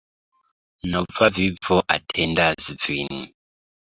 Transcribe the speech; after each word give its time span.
Nova 0.93 1.29
vivo 1.35 1.77
atendas 1.97 2.71
vin! 2.87 3.13